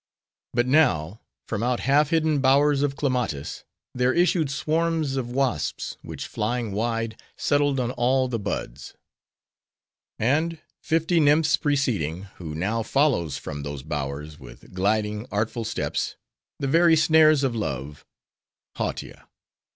[0.55, 3.63] But now, from out half hidden bowers of clematis,
[3.93, 8.95] there issued swarms of wasps, which flying wide, settled on all the buds.
[10.17, 16.95] And, fifty nymphs preceding, who now follows from those bowers, with gliding, artful steps:—the very
[16.95, 19.27] snares of love!—Hautia.